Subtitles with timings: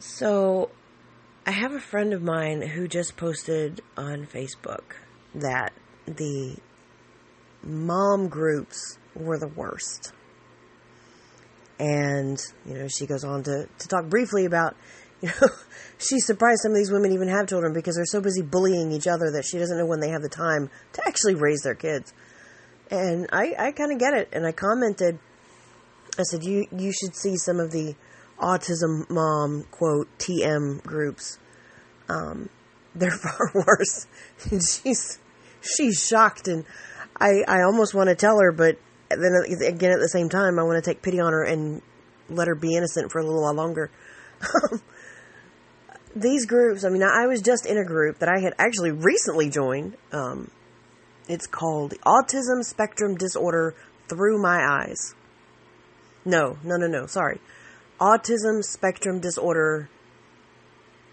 [0.00, 0.70] So,
[1.46, 4.94] I have a friend of mine who just posted on Facebook
[5.34, 5.74] that
[6.06, 6.56] the
[7.62, 10.14] mom groups were the worst.
[11.78, 14.74] And, you know, she goes on to, to talk briefly about,
[15.20, 15.48] you know,
[15.98, 19.06] she's surprised some of these women even have children because they're so busy bullying each
[19.06, 22.14] other that she doesn't know when they have the time to actually raise their kids.
[22.90, 24.30] And I, I kind of get it.
[24.32, 25.18] And I commented,
[26.18, 27.94] I said, you, you should see some of the
[28.40, 31.38] autism mom, quote, TM groups.
[32.08, 32.48] Um,
[32.94, 34.06] they're far worse.
[34.50, 35.18] And she's,
[35.62, 36.64] she's shocked and
[37.20, 38.78] I, I almost want to tell her, but
[39.10, 39.32] then
[39.66, 41.82] again, at the same time, I want to take pity on her and
[42.30, 43.90] let her be innocent for a little while longer.
[46.16, 49.50] These groups, I mean, I was just in a group that I had actually recently
[49.50, 49.96] joined.
[50.12, 50.50] Um,
[51.28, 53.74] it's called Autism Spectrum Disorder
[54.08, 55.14] Through My Eyes.
[56.24, 57.40] No, no, no, no, sorry.
[58.00, 59.90] Autism Spectrum Disorder.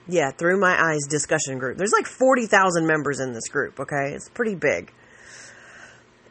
[0.08, 1.78] Yeah, Through My Eyes discussion group.
[1.78, 4.14] There's like 40,000 members in this group, okay?
[4.14, 4.92] It's pretty big.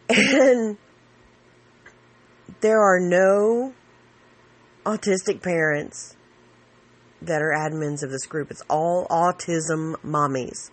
[0.09, 0.79] And
[2.61, 3.75] there are no
[4.84, 6.17] autistic parents
[7.21, 8.51] that are admins of this group.
[8.51, 10.71] It's all autism mommies.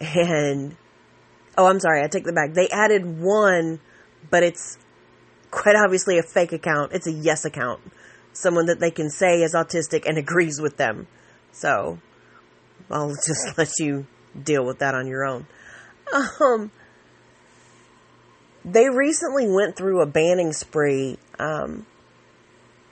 [0.00, 0.76] And,
[1.56, 2.54] oh, I'm sorry, I take that back.
[2.54, 3.80] They added one,
[4.30, 4.76] but it's
[5.50, 6.92] quite obviously a fake account.
[6.92, 7.80] It's a yes account.
[8.34, 11.06] Someone that they can say is autistic and agrees with them.
[11.52, 11.98] So,
[12.90, 14.06] I'll just let you
[14.40, 15.46] deal with that on your own.
[16.40, 16.70] Um,
[18.64, 21.18] they recently went through a banning spree.
[21.38, 21.86] Um,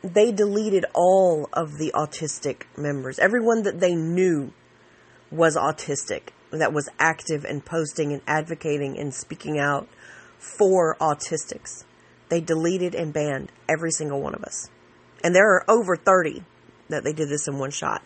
[0.02, 3.18] they deleted all of the autistic members.
[3.18, 4.52] Everyone that they knew
[5.30, 9.88] was autistic, that was active and posting and advocating and speaking out
[10.38, 11.84] for autistics.
[12.28, 14.68] They deleted and banned every single one of us.
[15.22, 16.42] And there are over 30
[16.88, 18.02] that they did this in one shot.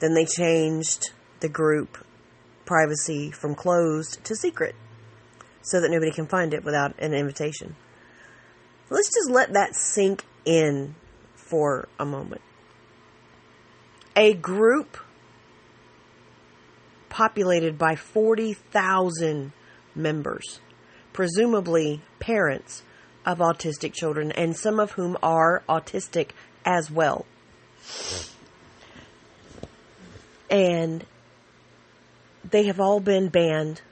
[0.00, 1.98] Then they changed the group
[2.64, 4.74] privacy from closed to secret
[5.62, 7.76] so that nobody can find it without an invitation.
[8.90, 10.94] Let's just let that sink in
[11.34, 12.42] for a moment.
[14.16, 14.98] A group
[17.08, 19.52] populated by 40,000
[19.94, 20.60] members,
[21.12, 22.82] presumably parents
[23.24, 26.30] of autistic children, and some of whom are autistic
[26.64, 27.26] as well.
[30.50, 31.04] And
[32.48, 33.82] they have all been banned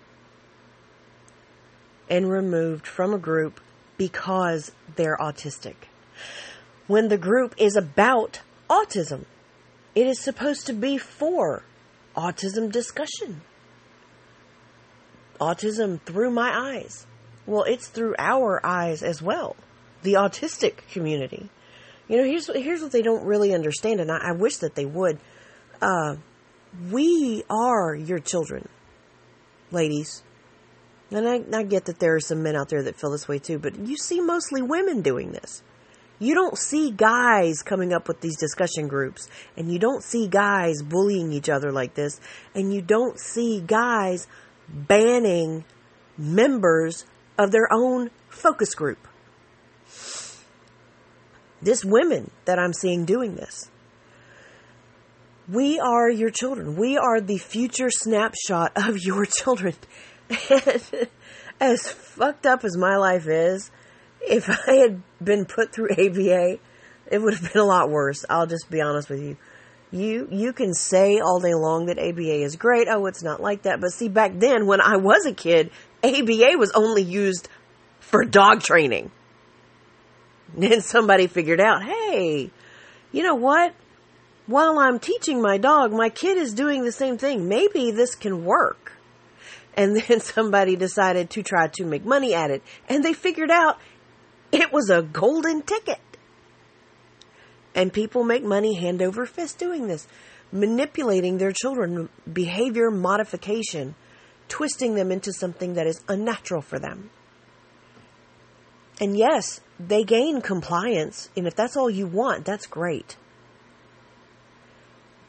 [2.08, 3.60] and removed from a group
[3.96, 5.76] because they're autistic.
[6.86, 9.24] When the group is about autism,
[9.94, 11.62] it is supposed to be for
[12.16, 13.42] autism discussion.
[15.40, 17.06] Autism through my eyes.
[17.50, 19.56] Well, it's through our eyes as well.
[20.02, 21.50] The autistic community.
[22.06, 24.86] You know, here's here's what they don't really understand, and I, I wish that they
[24.86, 25.18] would.
[25.82, 26.14] Uh,
[26.92, 28.68] we are your children,
[29.72, 30.22] ladies.
[31.10, 33.40] And I, I get that there are some men out there that feel this way
[33.40, 35.64] too, but you see mostly women doing this.
[36.20, 40.82] You don't see guys coming up with these discussion groups, and you don't see guys
[40.82, 42.20] bullying each other like this,
[42.54, 44.28] and you don't see guys
[44.68, 45.64] banning
[46.16, 47.06] members
[47.40, 49.08] of their own focus group.
[51.62, 53.70] This women that I'm seeing doing this.
[55.50, 56.76] We are your children.
[56.76, 59.74] We are the future snapshot of your children.
[61.60, 63.70] as fucked up as my life is,
[64.20, 66.58] if I had been put through ABA,
[67.10, 68.24] it would have been a lot worse.
[68.28, 69.38] I'll just be honest with you.
[69.92, 72.86] You you can say all day long that ABA is great.
[72.88, 73.80] Oh, it's not like that.
[73.80, 77.48] But see, back then when I was a kid, ABA was only used
[78.00, 79.10] for dog training.
[80.56, 82.50] Then somebody figured out, hey,
[83.12, 83.74] you know what?
[84.46, 87.48] While I'm teaching my dog, my kid is doing the same thing.
[87.48, 88.92] Maybe this can work.
[89.74, 92.62] And then somebody decided to try to make money at it.
[92.88, 93.78] And they figured out
[94.50, 96.00] it was a golden ticket.
[97.74, 100.08] And people make money hand over fist doing this,
[100.50, 103.94] manipulating their children, behavior modification,
[104.50, 107.08] twisting them into something that is unnatural for them.
[109.00, 111.30] And yes, they gain compliance.
[111.34, 113.16] And if that's all you want, that's great.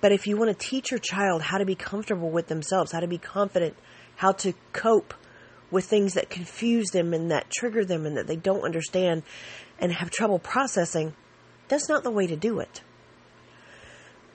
[0.01, 2.99] But if you want to teach your child how to be comfortable with themselves, how
[2.99, 3.77] to be confident,
[4.17, 5.13] how to cope
[5.69, 9.23] with things that confuse them and that trigger them and that they don't understand
[9.79, 11.13] and have trouble processing,
[11.69, 12.81] that's not the way to do it.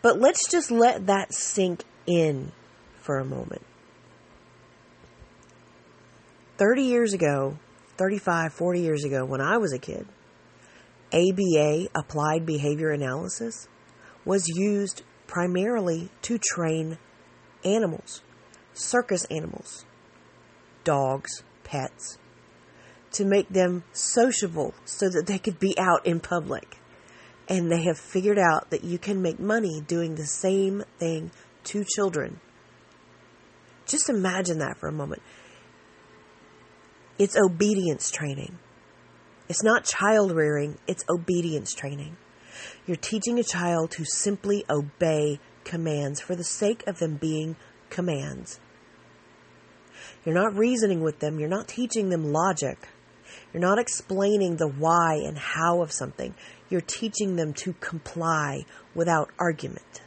[0.00, 2.52] But let's just let that sink in
[3.00, 3.62] for a moment.
[6.58, 7.58] 30 years ago,
[7.98, 10.06] 35, 40 years ago, when I was a kid,
[11.12, 13.68] ABA, Applied Behavior Analysis,
[14.24, 16.98] was used primarily to train
[17.64, 18.22] animals,
[18.74, 19.84] circus animals,
[20.84, 22.18] dogs, pets,
[23.12, 26.78] to make them sociable so that they could be out in public.
[27.48, 31.30] And they have figured out that you can make money doing the same thing
[31.64, 32.40] to children.
[33.86, 35.22] Just imagine that for a moment.
[37.18, 38.58] It's obedience training.
[39.48, 42.16] It's not child rearing, it's obedience training.
[42.86, 47.56] You're teaching a child to simply obey commands for the sake of them being
[47.90, 48.60] commands.
[50.24, 52.88] You're not reasoning with them, you're not teaching them logic.
[53.52, 56.34] You're not explaining the why and how of something.
[56.68, 58.64] You're teaching them to comply
[58.94, 60.02] without argument.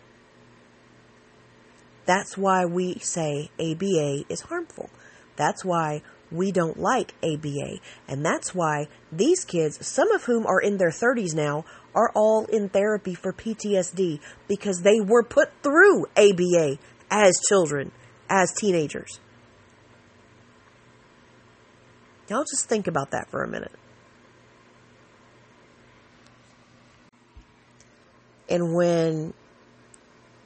[2.05, 4.89] That's why we say ABA is harmful.
[5.35, 7.79] That's why we don't like ABA.
[8.07, 11.65] And that's why these kids, some of whom are in their 30s now,
[11.95, 16.77] are all in therapy for PTSD because they were put through ABA
[17.09, 17.91] as children,
[18.29, 19.19] as teenagers.
[22.29, 23.71] Y'all just think about that for a minute.
[28.47, 29.33] And when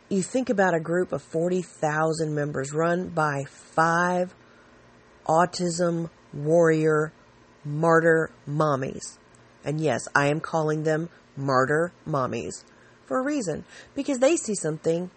[0.10, 4.34] you think about a group of 40,000 members run by five
[5.28, 7.14] autism warrior
[7.64, 9.18] martyr mommies,
[9.64, 12.64] and yes, I am calling them martyr mommies
[13.06, 13.66] for a reason
[13.96, 15.10] because they see something,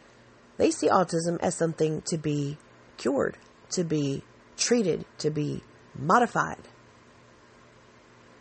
[0.56, 2.58] they see autism as something to be
[2.96, 3.36] cured,
[3.70, 4.22] to be
[4.56, 5.62] treated, to be
[5.94, 6.68] modified.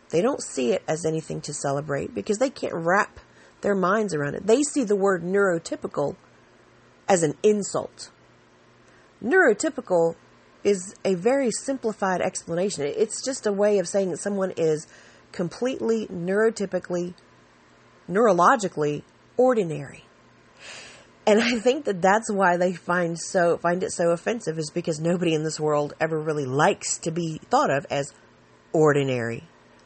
[0.10, 3.20] They don't see it as anything to celebrate because they can't wrap
[3.62, 4.46] their minds around it.
[4.46, 6.16] They see the word neurotypical
[7.08, 8.12] as an insult.
[9.24, 10.16] Neurotypical
[10.66, 12.84] is a very simplified explanation.
[12.86, 14.88] It's just a way of saying that someone is
[15.32, 17.14] completely neurotypically,
[18.10, 19.04] neurologically
[19.38, 20.04] ordinary.
[21.28, 25.00] And I think that that's why they find so find it so offensive is because
[25.00, 28.14] nobody in this world ever really likes to be thought of as
[28.74, 29.44] ordinary.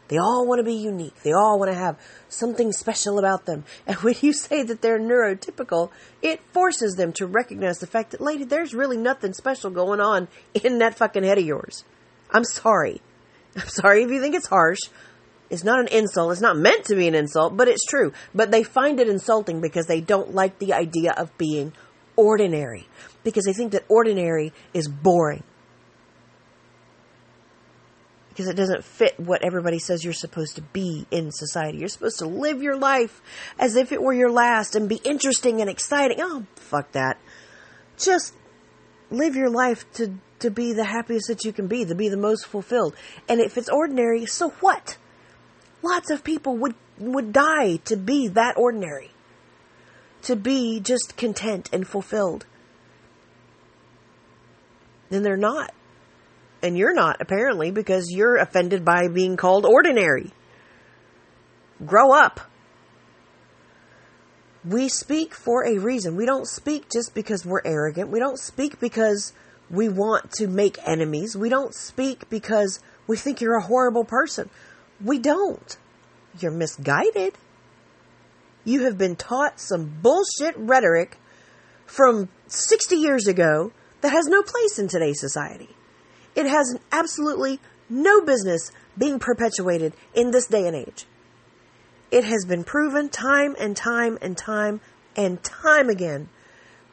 [0.10, 1.22] They all want to be unique.
[1.22, 1.98] They all want to have
[2.28, 3.64] something special about them.
[3.88, 5.92] And when you say that they're neurotypical,
[6.22, 10.28] it forces them to recognize the fact that, lady, there's really nothing special going on
[10.54, 11.86] in that fucking head of yours.
[12.32, 13.02] I'm sorry.
[13.56, 14.80] I'm sorry if you think it's harsh.
[15.50, 16.32] It's not an insult.
[16.32, 18.14] It's not meant to be an insult, but it's true.
[18.36, 21.74] But they find it insulting because they don't like the idea of being
[22.16, 22.88] ordinary.
[23.24, 25.44] Because they think that ordinary is boring.
[28.40, 31.80] Because it doesn't fit what everybody says you're supposed to be in society.
[31.80, 33.22] You're supposed to live your life
[33.60, 36.20] as if it were your last and be interesting and exciting.
[36.22, 37.18] Oh, fuck that.
[37.98, 38.34] Just
[39.12, 42.16] live your life to, to be the happiest that you can be, to be the
[42.16, 42.96] most fulfilled.
[43.28, 44.96] And if it's ordinary, so what?
[45.84, 49.12] Lots of people would, would die to be that ordinary.
[50.22, 52.46] To be just content and fulfilled.
[55.10, 55.74] Then they're not.
[56.62, 60.32] And you're not, apparently, because you're offended by being called ordinary.
[61.86, 62.42] Grow up.
[64.66, 66.18] We speak for a reason.
[66.18, 68.10] We don't speak just because we're arrogant.
[68.10, 69.32] We don't speak because
[69.70, 71.38] we want to make enemies.
[71.38, 74.50] We don't speak because we think you're a horrible person.
[75.04, 75.78] We don't.
[76.40, 77.36] You're misguided.
[78.66, 81.18] You have been taught some bullshit rhetoric
[81.86, 85.70] from 60 years ago that has no place in today's society.
[86.40, 91.06] It has absolutely no business being perpetuated in this day and age.
[92.12, 94.80] It has been proven time and time and time
[95.18, 96.30] and time again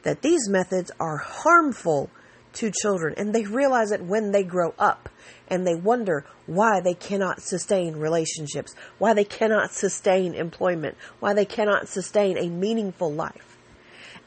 [0.03, 2.09] that these methods are harmful
[2.55, 5.07] to children and they realize it when they grow up
[5.47, 11.45] and they wonder why they cannot sustain relationships, why they cannot sustain employment, why they
[11.45, 13.46] cannot sustain a meaningful life.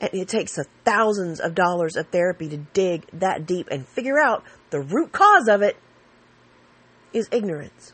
[0.00, 4.80] It takes thousands of dollars of therapy to dig that deep and figure out the
[4.80, 5.76] root cause of it
[7.12, 7.92] is ignorance.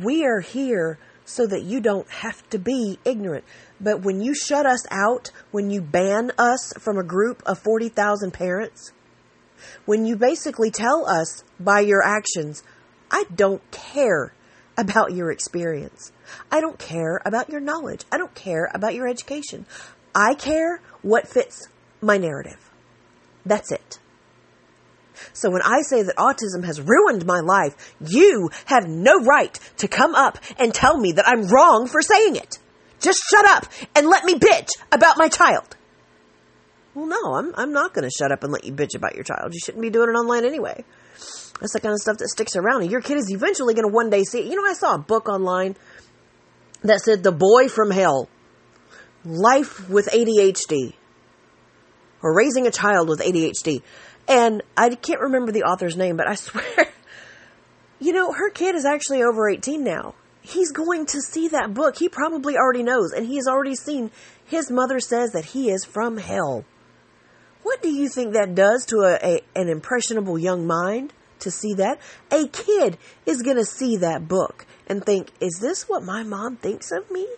[0.00, 3.44] We are here so that you don't have to be ignorant.
[3.80, 8.32] But when you shut us out, when you ban us from a group of 40,000
[8.32, 8.92] parents,
[9.86, 12.62] when you basically tell us by your actions,
[13.10, 14.34] I don't care
[14.76, 16.12] about your experience.
[16.50, 18.04] I don't care about your knowledge.
[18.10, 19.66] I don't care about your education.
[20.14, 21.68] I care what fits
[22.00, 22.70] my narrative.
[23.44, 23.98] That's it.
[25.32, 29.88] So when I say that autism has ruined my life, you have no right to
[29.88, 32.58] come up and tell me that I'm wrong for saying it.
[33.00, 35.76] Just shut up and let me bitch about my child.
[36.94, 39.24] Well, no, I'm, I'm not going to shut up and let you bitch about your
[39.24, 39.54] child.
[39.54, 40.84] You shouldn't be doing it online anyway.
[41.60, 42.82] That's the kind of stuff that sticks around.
[42.82, 44.46] And your kid is eventually going to one day see it.
[44.46, 45.76] You know, I saw a book online
[46.82, 48.28] that said The Boy from Hell.
[49.24, 50.94] Life with ADHD
[52.22, 53.82] or raising a child with ADHD.
[54.28, 56.88] And I can't remember the author's name, but I swear,
[57.98, 60.14] you know, her kid is actually over 18 now.
[60.42, 61.98] He's going to see that book.
[61.98, 64.10] He probably already knows, and he has already seen
[64.46, 66.64] his mother says that he is from hell.
[67.62, 71.74] What do you think that does to a, a an impressionable young mind to see
[71.74, 72.00] that?
[72.32, 72.96] A kid
[73.26, 77.10] is going to see that book and think, is this what my mom thinks of
[77.10, 77.28] me?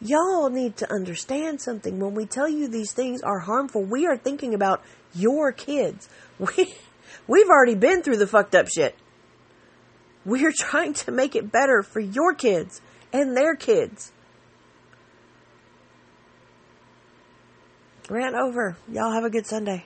[0.00, 1.98] Y'all need to understand something.
[1.98, 4.82] When we tell you these things are harmful, we are thinking about
[5.14, 6.08] your kids.
[6.38, 6.74] We,
[7.28, 8.94] we've already been through the fucked up shit.
[10.24, 12.80] We're trying to make it better for your kids
[13.12, 14.10] and their kids.
[18.08, 18.78] Rant over.
[18.90, 19.84] Y'all have a good Sunday.